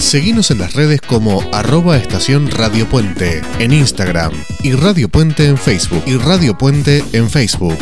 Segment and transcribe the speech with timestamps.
[0.00, 5.58] Seguimos en las redes como arroba estación Radio Puente en Instagram y Radio Puente en
[5.58, 7.78] Facebook y Radio Puente en Facebook.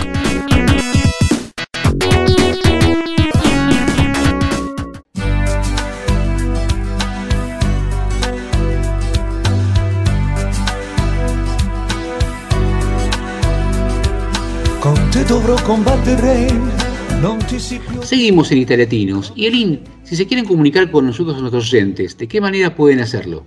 [18.02, 19.32] Seguimos en Italiatinos.
[19.34, 23.44] Y Elin, si se quieren comunicar con nosotros nuestros oyentes, ¿de qué manera pueden hacerlo?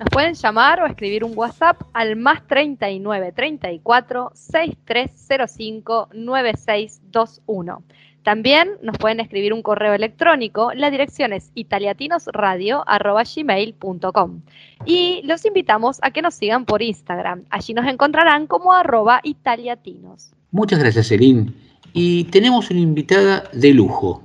[0.00, 7.84] Nos pueden llamar o escribir un WhatsApp al más 39 34 6305 9621.
[8.24, 10.72] También nos pueden escribir un correo electrónico.
[10.74, 14.40] La dirección es italiatinosradio.gmail.com.
[14.86, 17.44] Y los invitamos a que nos sigan por Instagram.
[17.50, 20.32] Allí nos encontrarán como arroba italiatinos.
[20.50, 21.54] Muchas gracias, Elin.
[21.96, 24.24] Y tenemos una invitada de lujo.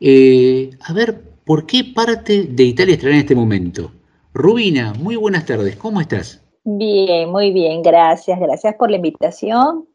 [0.00, 3.92] Eh, a ver, ¿por qué parte de Italia estará en este momento?
[4.32, 6.42] Rubina, muy buenas tardes, ¿cómo estás?
[6.64, 8.40] Bien, muy bien, gracias.
[8.40, 9.86] Gracias por la invitación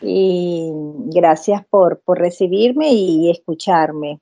[0.00, 0.70] y
[1.06, 4.20] gracias por, recibirme y escucharme.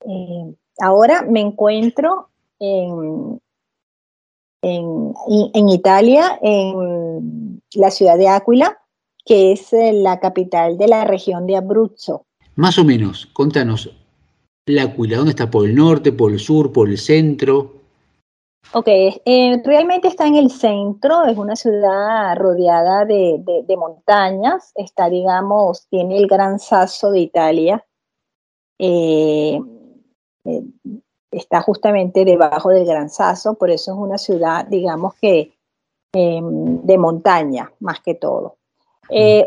[0.00, 3.38] Eh, ahora me encuentro en,
[4.62, 8.78] en, Italia, en la ciudad de Áquila,
[9.26, 12.24] que es eh, la capital de la región de Abruzzo.
[12.54, 13.90] Más o menos, contanos,
[14.68, 15.50] L'Aquila, ¿dónde está?
[15.50, 17.76] ¿Por el norte, por el sur, por el centro?
[18.72, 25.86] Ok, eh, realmente está en el centro, es una ciudad rodeada de, montañas, está, digamos,
[25.88, 27.86] tiene el gran sasso de Italia,
[28.78, 29.60] eh,
[30.44, 30.62] eh,
[31.30, 35.52] está justamente debajo del gran sasso, por eso es una ciudad, digamos que
[36.12, 38.55] de montaña, más que todo.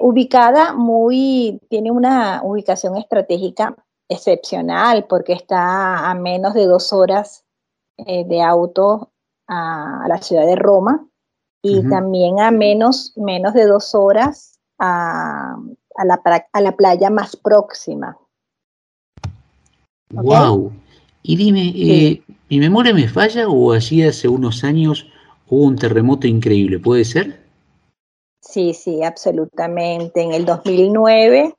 [0.02, 3.76] Ubicada muy, tiene una ubicación estratégica
[4.10, 7.46] excepcional porque está a menos de dos horas
[8.06, 9.12] eh, de auto
[9.48, 11.06] a, la ciudad de Roma
[11.62, 15.58] y también a menos, menos de dos horas a,
[16.04, 16.22] la,
[16.54, 18.18] a la playa más próxima.
[20.12, 20.72] ¡Wow!
[21.22, 25.06] Y dime, eh, ¿mi memoria me falla o allí hace unos años
[25.50, 26.80] hubo un terremoto increíble?
[26.80, 27.39] ¿Puede ser?
[28.42, 30.22] Sí, sí, absolutamente.
[30.22, 31.56] En el 2009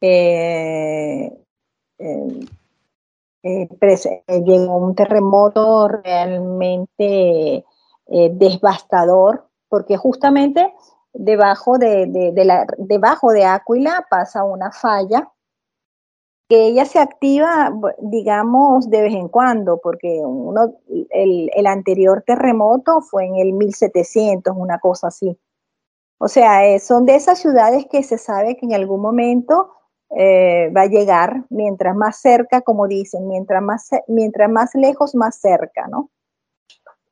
[0.00, 1.30] eh,
[1.98, 2.48] eh,
[3.42, 7.64] eh, llegó un terremoto realmente
[8.06, 10.72] eh, devastador, porque justamente
[11.12, 15.30] debajo de, la, debajo de Áquila pasa una falla
[16.48, 20.74] que ella se activa, digamos, de vez en cuando, porque uno,
[21.10, 25.38] el, el, anterior terremoto fue en el 1700, una cosa así.
[26.18, 29.74] O sea, son de esas ciudades que se sabe que en algún momento
[30.16, 35.40] eh, va a llegar mientras más cerca, como dicen, mientras más, mientras más lejos, más
[35.40, 36.10] cerca, ¿no?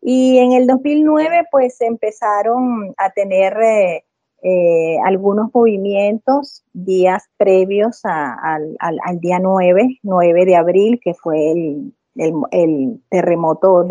[0.00, 4.04] Y en el 2009, pues empezaron a tener eh,
[4.42, 8.76] eh, algunos movimientos días previos al,
[9.20, 13.86] día 9, 9 de abril, que fue el, terremoto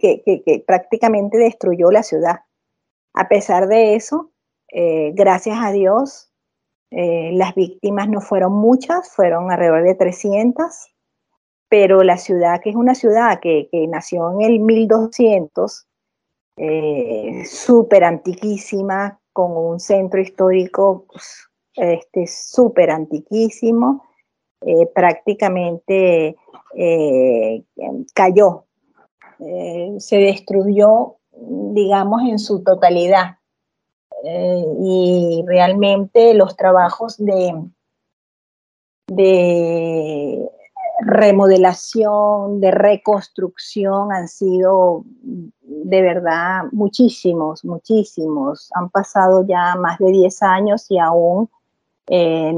[0.00, 2.40] que, que, prácticamente destruyó la ciudad.
[3.14, 4.30] A pesar de eso,
[5.14, 6.32] gracias a Dios,
[6.94, 10.94] eh, las víctimas no fueron muchas, fueron alrededor de 300,
[11.70, 15.86] pero la ciudad, que es una ciudad que, nació en el 1200,
[16.58, 24.04] eh, súper antiquísima, con un centro histórico pues, este, súper antiquísimo,
[24.60, 26.36] eh, prácticamente
[28.14, 28.66] cayó,
[29.98, 33.38] se destruyó, digamos, en su totalidad.
[34.24, 37.52] Eh, y realmente los trabajos de,
[39.08, 40.48] de
[41.00, 48.70] remodelación, de reconstrucción han sido de verdad muchísimos, muchísimos.
[48.74, 51.50] Han pasado ya más de 10 años y aún
[52.06, 52.54] eh,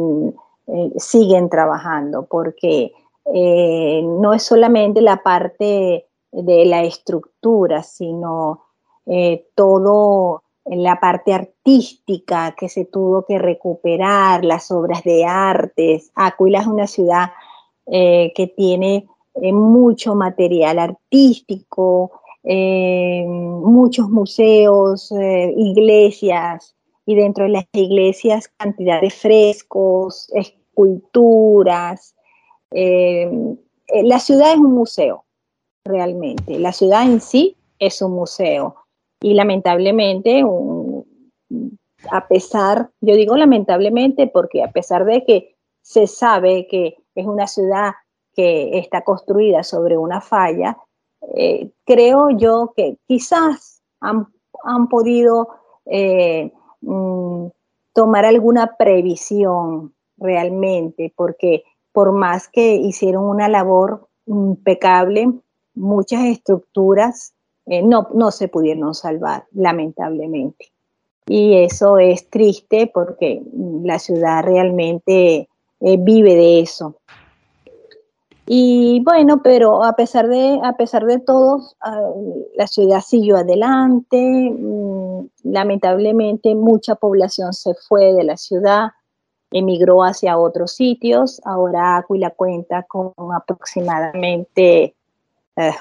[0.96, 2.92] siguen trabajando porque
[3.32, 8.63] eh, no es solamente la parte de la estructura, sino
[9.54, 16.10] todo en la parte artística que se tuvo que recuperar, las obras de artes.
[16.14, 17.32] Aquila es una ciudad
[17.86, 22.12] eh, que tiene eh, mucho material artístico,
[22.42, 26.74] eh, muchos museos, iglesias,
[27.06, 32.14] y dentro de las iglesias cantidad de frescos, esculturas.
[32.70, 35.24] la ciudad es un museo,
[35.84, 36.58] realmente.
[36.58, 38.83] La ciudad en sí es un museo
[39.24, 40.44] y lamentablemente,
[42.10, 47.46] a pesar, yo digo lamentablemente porque a pesar de que se sabe que es una
[47.46, 47.92] ciudad
[48.34, 50.76] que está construida sobre una falla,
[51.34, 54.26] eh, creo yo que quizás han,
[54.90, 55.48] podido
[55.86, 57.46] eh, mm,
[57.94, 65.32] tomar alguna previsión realmente, porque por más que hicieron una labor impecable,
[65.74, 67.33] muchas estructuras
[67.66, 70.72] eh, no, no se pudieron salvar, lamentablemente.
[71.26, 73.42] Y eso es triste porque
[73.82, 75.48] la ciudad realmente
[75.80, 76.96] vive de eso.
[78.46, 82.10] Y bueno, pero a pesar de, a pesar de todo, ah,
[82.56, 84.18] la ciudad siguió adelante.
[84.18, 88.90] Mm, lamentablemente, mucha población se fue de la ciudad,
[89.50, 91.40] emigró hacia otros sitios.
[91.44, 94.94] Ahora Aquila cuenta con aproximadamente
[95.56, 95.72] eh,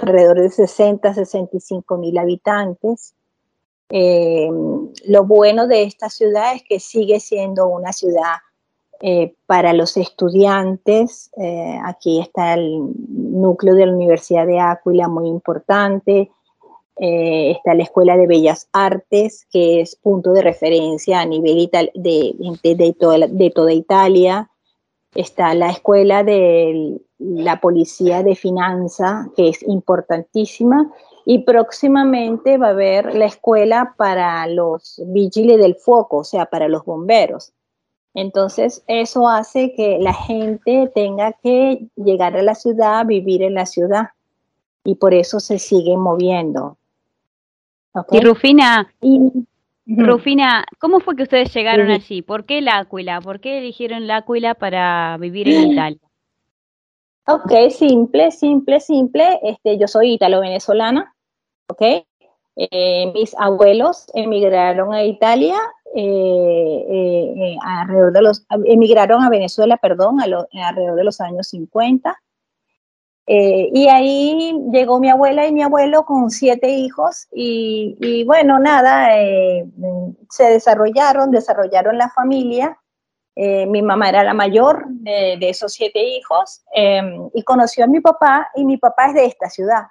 [0.00, 3.14] alrededor de 60, 65 mil habitantes.
[3.94, 4.48] Eh,
[5.06, 8.36] lo bueno de esta ciudad es que sigue siendo una ciudad
[9.00, 15.28] eh, para los estudiantes, eh, aquí está el núcleo de la Universidad de Áquila, muy
[15.28, 16.30] importante.
[16.94, 22.92] Está la Escuela de Bellas Artes, que es punto de referencia a nivel de, de,
[22.92, 24.50] toda, Italia.
[25.14, 30.90] Está la Escuela de la Policía de Finanza, que es importantísima.
[31.24, 36.68] Y próximamente va a haber la escuela para los vigiles del foco, o sea, para
[36.68, 37.52] los bomberos.
[38.14, 43.66] Entonces, eso hace que la gente tenga que llegar a la ciudad, vivir en la
[43.66, 44.10] ciudad,
[44.84, 46.76] y por eso se sigue moviendo.
[48.10, 48.92] Y Rufina,
[49.86, 52.22] Rufina, ¿cómo fue que ustedes llegaron allí?
[52.22, 53.20] ¿Por qué la Áquila?
[53.20, 56.00] ¿Por qué eligieron la Áquila para vivir en Italia?
[57.26, 59.38] Ok, simple, simple, simple.
[59.42, 61.14] Este, yo soy italo-venezolana,
[61.68, 62.04] ok.
[62.56, 65.56] Eh, mis abuelos emigraron a Italia
[65.94, 72.14] eh, eh, alrededor de los, emigraron a Venezuela, perdón, alrededor de los años 50.
[73.26, 79.10] y ahí llegó mi abuela y mi abuelo con siete hijos y, bueno, nada,
[80.28, 82.81] se desarrollaron, desarrollaron la familia.
[83.34, 86.62] Mi mamá era la mayor de, de esos siete hijos
[87.32, 89.86] y conoció a mi papá y mi papá es de esta ciudad,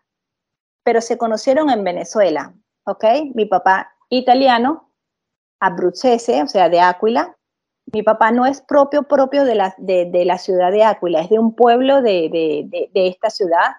[0.84, 2.54] pero se conocieron en Venezuela,
[2.86, 3.04] ¿ok?
[3.34, 4.92] Mi papá italiano,
[5.60, 7.36] abruzzese, o sea, de Áquila.
[7.92, 11.40] Mi papá no es propio propio de la, de, la ciudad de Áquila, es de
[11.40, 13.72] un pueblo de, esta ciudad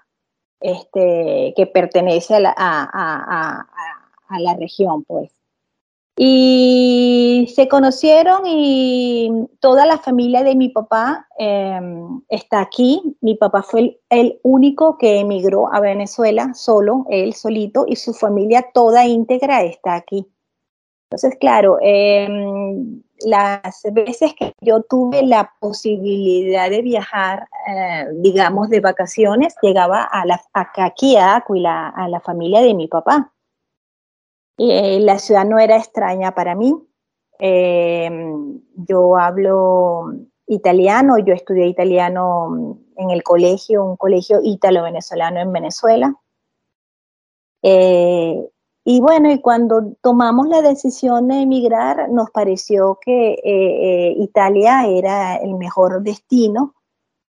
[0.60, 5.30] este, que pertenece a la, a la región, pues.
[6.16, 9.30] Y se conocieron y
[9.60, 13.16] toda la familia de mi papá em, está aquí.
[13.22, 18.66] Mi papá fue el, único que emigró a Venezuela solo, él solito, y su familia
[18.74, 20.26] toda íntegra está aquí.
[21.10, 28.80] Entonces, claro, em, las veces que yo tuve la posibilidad de viajar, eh, digamos, de
[28.80, 30.08] vacaciones, llegaba
[30.74, 33.32] aquí a Aquila, a la familia de mi papá.
[34.58, 36.74] Eh, la ciudad no era extraña para mí.
[37.38, 40.12] Em, yo hablo
[40.46, 46.14] italiano, yo estudié italiano en el colegio, un colegio ítalo-venezolano en Venezuela.
[47.62, 48.48] Eh,
[48.84, 55.36] y bueno, y cuando tomamos la decisión de emigrar, nos pareció que eh, Italia era
[55.36, 56.74] el mejor destino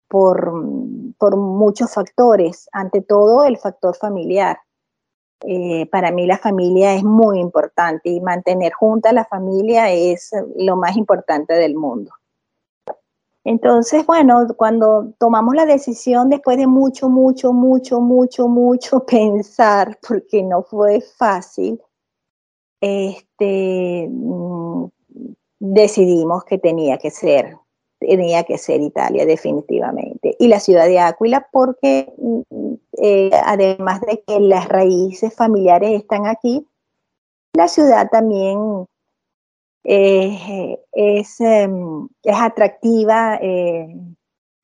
[0.07, 0.51] por,
[1.17, 4.59] por muchos factores, ante todo el factor familiar.
[5.43, 10.75] Eh, para mí la familia es muy importante y mantener junta la familia es lo
[10.75, 12.11] más importante del mundo.
[13.43, 20.43] Entonces, bueno, cuando tomamos la decisión después de mucho, mucho, mucho, mucho, mucho pensar, porque
[20.43, 21.81] no fue fácil,
[22.79, 24.85] este, mm,
[25.59, 27.57] decidimos que tenía que ser
[28.01, 30.35] tenía que ser Italia definitivamente.
[30.39, 36.25] Y la ciudad de Áquila porque mm, eh, además de que las raíces familiares están
[36.25, 36.67] aquí,
[37.53, 38.87] la ciudad también
[39.83, 43.87] eh, es, em, es, atractiva, eh,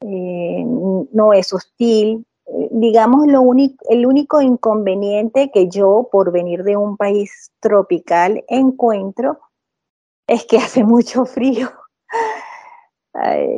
[0.01, 2.25] no es hostil.
[2.71, 9.39] Digamos, lo único, el único inconveniente que yo, por venir de un país tropical, encuentro
[10.27, 11.69] es que hace mucho frío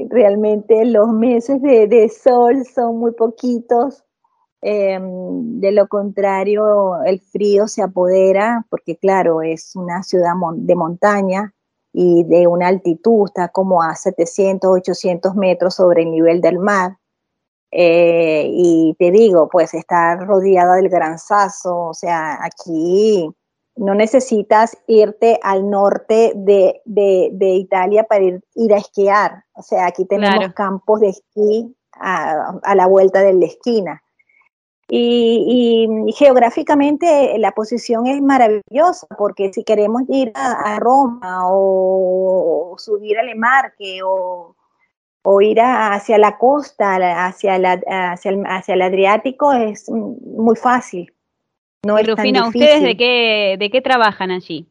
[0.10, 4.04] realmente los meses de, sol son muy poquitos.
[4.62, 11.54] Em, de lo contrario, el frío se apodera porque, claro, es una ciudad de montaña
[11.94, 16.98] y de una altitud, está como a 700, 800 metros sobre el nivel del mar.
[17.72, 23.30] Eh, y te digo, pues está rodeada del Gran Sasso, o sea, aquí
[23.76, 26.82] no necesitas irte al norte de,
[27.40, 29.44] Italia para ir, a esquiar.
[29.54, 34.04] O sea, aquí tenemos campos de esquí a, la vuelta de la esquina.
[34.92, 43.30] Y, geográficamente la posición es maravillosa, porque si queremos ir a, Roma o, subir al
[43.30, 44.56] Emarque o,
[45.22, 47.80] o ir hacia la costa, hacia, la,
[48.12, 51.14] hacia, el, hacia el Adriático, es muy fácil.
[51.86, 54.68] No es Rufina, ¿ustedes de qué, de qué trabajan allí?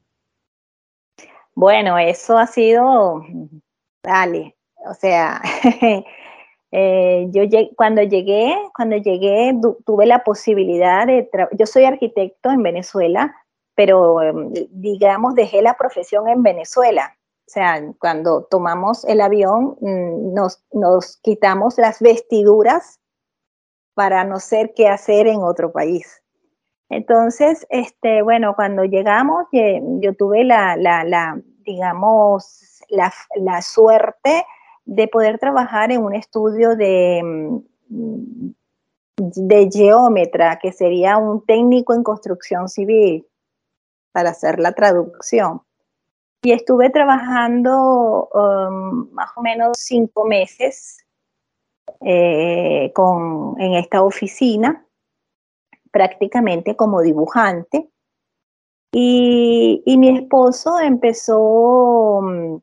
[1.55, 3.25] Bueno, eso ha sido,
[4.03, 5.41] dale, o sea,
[6.71, 7.43] Eh, yo
[7.77, 13.35] cuando llegué, cuando llegué tuve la posibilidad de, yo soy arquitecto en Venezuela,
[13.75, 17.17] pero em, digamos dejé la profesión en Venezuela.
[17.47, 23.01] O sea, cuando tomamos el avión mm, nos, nos quitamos las vestiduras
[23.95, 26.23] para no ser qué hacer en otro país.
[26.91, 34.45] Entonces, este, bueno, cuando llegamos, yo tuve la, la, digamos, la, la suerte
[34.85, 38.49] de poder trabajar en un estudio de, mm,
[39.19, 43.27] de geómetra, que sería un técnico en construcción civil,
[44.13, 45.63] para hacer la traducción.
[46.43, 50.99] Y estuve trabajando um, más o menos cinco meses
[52.01, 54.85] eh, con, en esta oficina,
[55.91, 57.89] prácticamente como dibujante.
[58.93, 62.57] Y, mi esposo empezó, mm,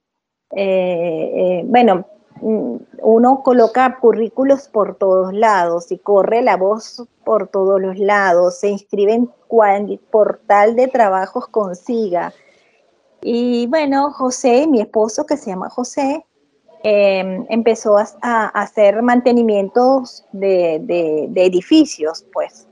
[0.56, 2.06] eh, eh, bueno,
[2.42, 8.60] Mm, uno coloca currículos por todos lados y corre la voz por todos los lados,
[8.60, 12.34] se inscribe en cual portal de trabajos consiga.
[13.22, 16.26] Y bueno, José, mi esposo que se llama José,
[16.84, 20.76] em, empezó a, hacer mantenimientos de,
[21.36, 22.68] edificios, pues,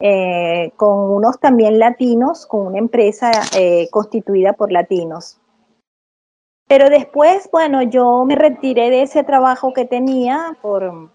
[0.00, 5.40] eh, con unos también latinos, con una empresa eh, constituida por latinos.
[6.68, 11.10] Pero después, bueno, yo me retiré de ese trabajo que tenía por,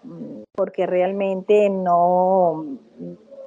[0.52, 2.66] porque realmente no,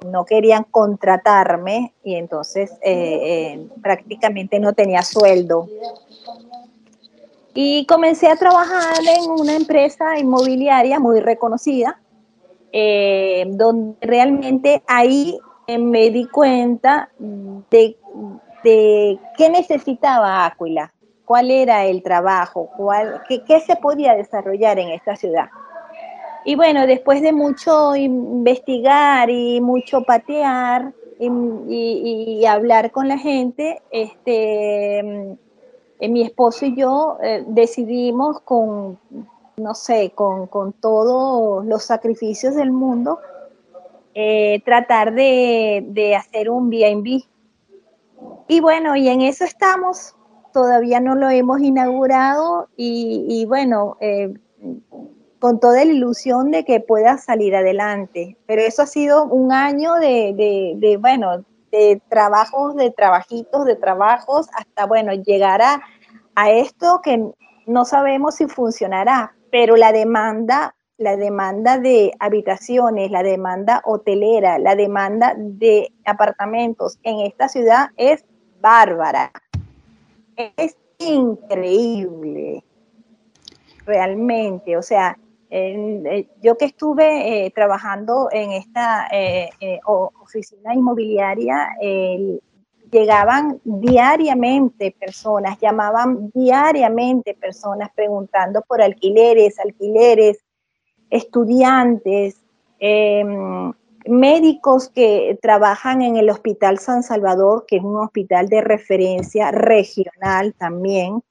[0.06, 5.68] no querían contratarme y entonces eh, prácticamente no tenía sueldo.
[7.54, 12.00] Y comencé a trabajar en una empresa inmobiliaria muy reconocida,
[12.72, 17.96] eh, donde realmente ahí me di cuenta de,
[18.64, 20.92] de qué necesitaba Áquila
[21.28, 25.50] cuál era el trabajo, cuál, qué, se podía desarrollar en esta ciudad.
[26.46, 35.36] Y bueno, después de mucho investigar y mucho patear y, hablar con la gente, este,
[36.00, 38.98] mm, mi esposo y yo eh, decidimos con,
[39.58, 40.48] no sé, con,
[40.80, 43.20] todos los sacrificios del mundo,
[44.14, 47.24] eh, tratar de, de hacer un B&B.
[48.48, 50.16] Y bueno, y en eso estamos,
[50.52, 54.34] todavía no lo hemos inaugurado y, bueno, eh,
[55.38, 58.36] con toda la ilusión de que pueda salir adelante.
[58.46, 64.86] Pero eso ha sido un año de, bueno, de trabajos, de trabajitos, de trabajos, hasta,
[64.86, 67.22] bueno, llegar a esto que
[67.66, 74.74] no sabemos si funcionará, pero la demanda la demanda de habitaciones, la demanda hotelera, la
[74.74, 78.24] demanda de apartamentos en esta ciudad es
[78.60, 79.30] bárbara
[80.56, 82.62] es increíble,
[83.84, 84.76] realmente.
[84.76, 85.18] O sea,
[85.50, 89.50] eh, yo que estuve eh, trabajando en esta eh,
[89.84, 91.68] oficina inmobiliaria,
[92.90, 100.38] llegaban diariamente personas, llamaban diariamente personas preguntando por alquileres, alquileres,
[101.10, 102.40] estudiantes,
[102.78, 103.72] em,
[104.06, 110.54] médicos que trabajan en el Hospital San Salvador, que es un hospital de referencia regional
[110.54, 111.22] también,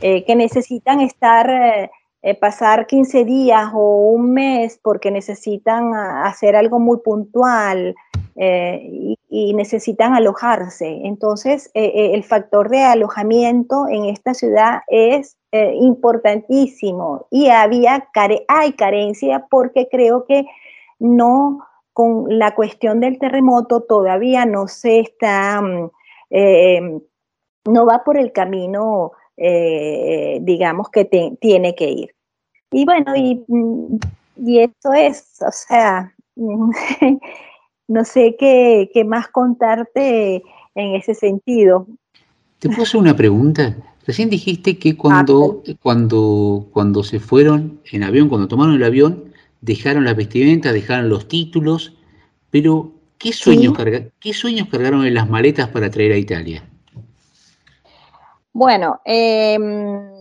[0.00, 1.90] eh, que necesitan estar,
[2.26, 7.94] eh, eh, pasar 15 días o un mes porque necesitan ah, hacer algo muy puntual
[8.38, 11.00] y, y, necesitan alojarse.
[11.04, 18.06] Entonces, el factor de alojamiento en esta ciudad es importantísimo y había,
[18.48, 20.44] hay carencia porque creo que
[20.98, 21.66] no
[21.96, 25.90] con la cuestión del terremoto todavía no se está, mm,
[26.28, 27.00] eh,
[27.64, 31.06] no va por el camino, eh, digamos, que
[31.40, 32.15] tiene que ir.
[32.70, 33.98] Y bueno, y, mm,
[34.44, 36.14] y esto es, o sea,
[37.88, 40.42] no sé qué, más contarte
[40.74, 41.86] en ese sentido.
[42.58, 43.76] ¿Te puedo una pregunta?
[44.06, 49.32] Recién dijiste que cuando, ah, cuando, cuando se fueron en avión, cuando tomaron el avión,
[49.60, 51.96] dejaron las vestimentas, dejaron los títulos,
[52.50, 53.76] pero ¿qué sueños,
[54.20, 56.64] ¿qué sueños cargaron en las maletas para traer a Italia?
[58.52, 60.15] Bueno, em,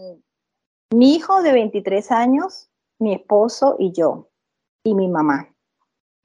[0.95, 4.29] mi hijo de 23 años, mi esposo y yo,
[4.83, 5.49] y mi mamá.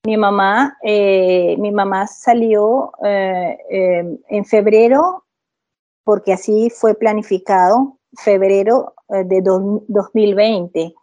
[0.06, 5.24] Mi mamá, eh, mi mamá salió eh, eh, en febrero,
[6.04, 10.94] porque así fue planificado, febrero de 2020.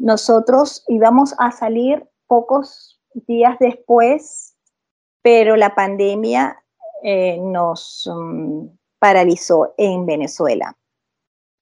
[0.00, 4.54] Nosotros íbamos a salir pocos días después,
[5.22, 6.62] pero la pandemia
[7.40, 10.76] nos um, paralizó en Venezuela.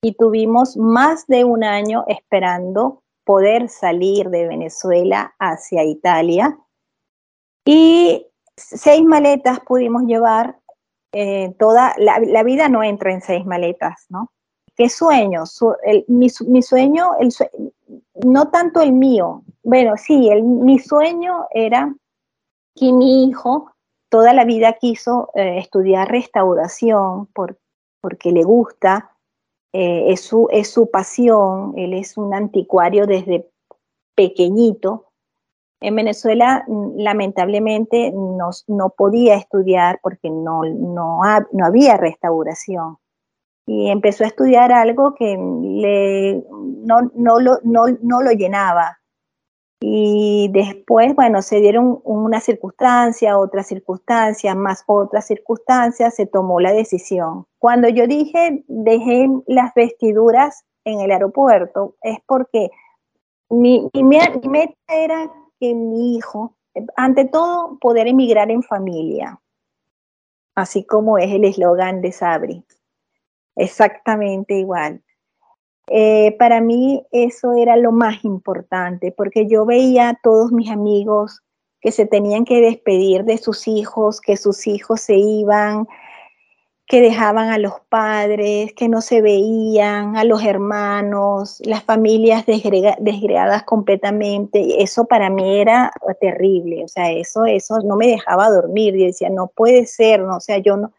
[0.01, 6.57] Y tuvimos más de un año esperando poder salir de Venezuela hacia Italia.
[7.65, 10.57] Y seis maletas pudimos llevar.
[11.13, 14.31] Eh, toda la, vida no entra en seis maletas, ¿no?
[14.75, 15.43] ¿Qué sueño?
[16.07, 16.29] mi,
[16.61, 17.11] sueño,
[18.23, 21.93] no tanto el mío, bueno, sí, el, mi sueño era
[22.75, 23.71] que mi hijo
[24.09, 29.10] toda la vida quiso eh, estudiar restauración porque le gusta,
[29.73, 33.49] eh, es, su, es su pasión, él es un anticuario desde
[34.15, 35.07] pequeñito.
[35.79, 42.97] En Venezuela, mm, lamentablemente, no, podía estudiar porque no, no, no, había restauración.
[43.65, 46.43] Y empezó a estudiar algo que le,
[46.83, 49.00] no, no, lo, no, no lo llenaba.
[49.83, 56.71] Y después, bueno, se dieron una circunstancia, otra circunstancia, más otra circunstancia, se tomó la
[56.71, 57.47] decisión.
[57.57, 62.69] Cuando yo dije, dejé las vestiduras en el aeropuerto, es porque
[63.49, 66.55] mi, meta era que mi hijo,
[66.95, 69.41] ante todo, poder emigrar en familia,
[70.53, 72.63] así como es el eslogan de Sabri.
[73.55, 75.01] Exactamente igual.
[75.93, 81.41] Eh, para mí eso era lo más importante, porque yo veía a todos mis amigos
[81.81, 85.87] que se tenían que despedir de sus hijos, que sus hijos se iban,
[86.87, 93.63] que dejaban a los padres, que no se veían, a los hermanos, las familias desgregadas
[93.63, 94.81] completamente.
[94.81, 98.95] Eso para mí era terrible, o sea, eso, eso no me dejaba dormir.
[98.95, 100.93] Yo decía, no puede ser, no, o sea, yo no,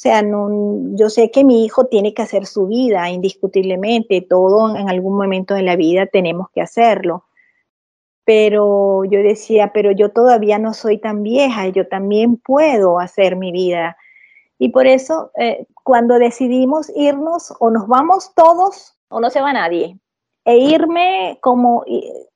[0.00, 0.48] sea, no,
[0.96, 5.52] yo sé que mi hijo tiene que hacer su vida, indiscutiblemente, todo en algún momento
[5.52, 7.26] de la vida tenemos que hacerlo.
[8.24, 13.52] Pero yo decía, pero yo todavía no soy tan vieja, yo también puedo hacer mi
[13.52, 13.98] vida.
[14.58, 19.52] Y por eso, eh, cuando decidimos irnos, o nos vamos todos o no se va
[19.52, 19.98] nadie.
[20.44, 21.84] E irme como,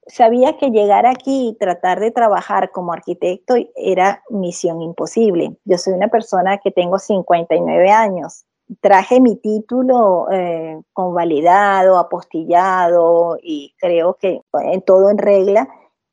[0.06, 5.56] sabía que llegar aquí y tratar de trabajar como arquitecto era misión imposible.
[5.64, 8.44] Yo soy una persona que tengo 59 años.
[8.80, 15.68] Traje mi título eh, convalidado, apostillado y creo que en todo en regla.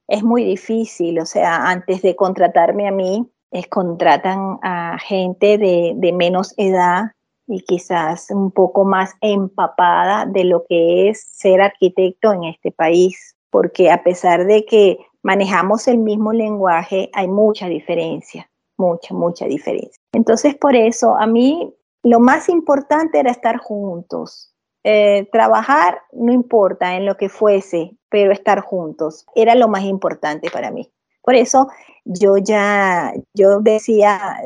[0.07, 5.93] Es muy difícil, o sea, antes de contratarme a mí, es, contratan a gente de,
[5.95, 7.11] de menos edad
[7.51, 13.35] y quizás un poco más empapada de lo que es ser arquitecto en este país
[13.51, 20.01] porque a pesar de que manejamos el mismo lenguaje, hay mucha diferencia, mucha, mucha diferencia.
[20.13, 24.47] Entonces, por eso, a mí lo más importante era estar juntos.
[24.83, 30.49] Eh, trabajar, no importa en lo que fuese, pero estar juntos era lo más importante
[30.49, 30.91] para mí.
[31.21, 31.67] Por eso
[32.03, 34.37] yo ya, yo decía,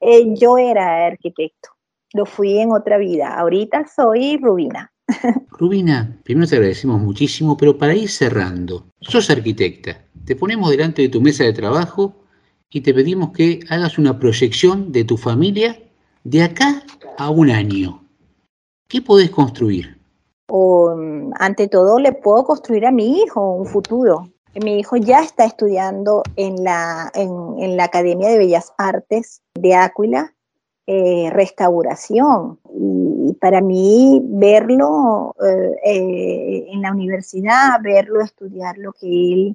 [0.00, 1.68] eh, yo era arquitecto,
[2.12, 4.92] lo fui en otra vida, ahorita soy Rubina.
[5.50, 11.08] Rubina, primero te agradecemos muchísimo, pero para ir cerrando, sos arquitecta, te ponemos delante de
[11.08, 12.14] tu mesa de trabajo
[12.70, 15.78] y te pedimos que hagas una proyección de tu familia
[16.24, 16.82] de acá
[17.16, 18.04] a un año.
[18.88, 19.96] ¿Qué podés construir?
[21.40, 24.32] ante todo, le puedo construir a mi hijo un futuro.
[24.64, 30.34] Mi hijo ya está estudiando en la, en la Academia de Bellas Artes de Áquila
[30.90, 32.58] eh, restauración.
[32.74, 39.54] Y para mí verlo eh, eh, en la universidad, verlo estudiar lo que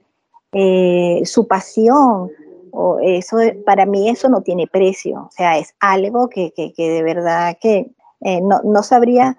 [0.52, 2.30] él, su pasión,
[2.70, 5.24] o eso, para mí eso no tiene precio.
[5.24, 7.90] O sea, es algo que, de verdad que
[8.22, 9.36] no, no, sabría,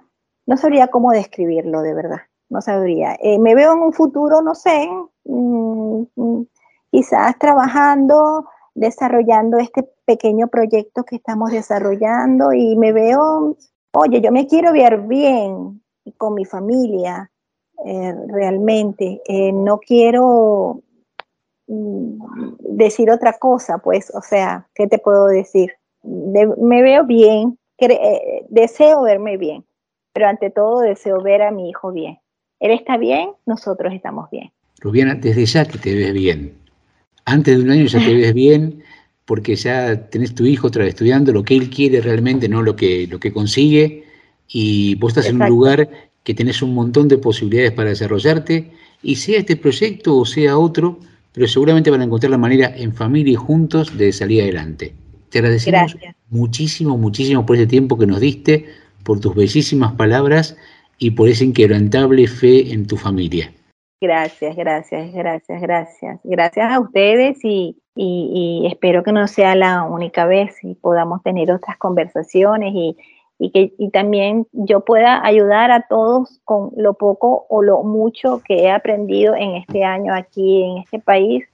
[0.47, 2.23] no sabría cómo describirlo, de verdad.
[2.49, 3.17] No sabría.
[3.39, 4.89] me veo en un futuro, no sé,
[5.27, 6.47] mm, mm,
[6.91, 13.57] quizás trabajando desarrollando este pequeño proyecto que estamos desarrollando y me veo,
[13.93, 15.83] oye, yo me quiero ver bien
[16.17, 17.31] con mi familia,
[17.85, 19.21] eh, realmente.
[19.27, 20.83] Eh, no quiero
[21.67, 22.19] mm,
[22.59, 25.73] decir otra cosa, pues, o sea, ¿qué te puedo decir?
[26.07, 29.65] me veo bien, eh, deseo verme bien,
[30.13, 32.19] pero ante todo deseo ver a mi hijo bien.
[32.61, 34.53] Él está bien, nosotros estamos bien.
[34.81, 36.59] Rubiana, desde ya que te ves bien,
[37.25, 38.83] antes de un año ya te ves bien,
[39.25, 43.19] porque ya tenés tu hijo estudiando lo que él quiere realmente, no lo que, lo
[43.19, 44.05] que consigue,
[44.49, 45.89] y vos estás en un lugar
[46.23, 48.71] que tenés un montón de posibilidades para desarrollarte,
[49.03, 50.99] y sea este proyecto o sea otro,
[51.33, 54.95] pero seguramente van a encontrar la manera en familia y juntos de salir adelante.
[55.31, 55.97] Te agradecemos
[56.31, 58.67] muchísimo, muchísimo por ese tiempo que nos diste,
[59.03, 60.57] por tus bellísimas palabras
[60.99, 63.53] y por esa inquebrantable fe en tu familia.
[64.01, 66.21] Gracias, gracias, gracias, gracias.
[66.25, 71.51] Gracias a ustedes y, y, espero que no sea la única vez y podamos tener
[71.51, 72.97] otras conversaciones y,
[73.39, 78.43] y que y también yo pueda ayudar a todos con lo poco o lo mucho
[78.45, 81.45] que he aprendido en este año aquí en este país,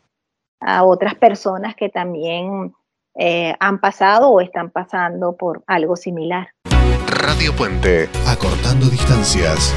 [0.61, 2.74] a otras personas que también
[3.16, 6.48] eh, han pasado o están pasando por algo similar.
[7.22, 9.74] Radio Puente, acortando distancias.